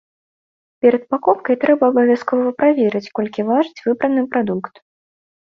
[0.85, 4.73] Перад пакупкай трэба абавязкова праверыць, колькі важыць выбраны прадукт.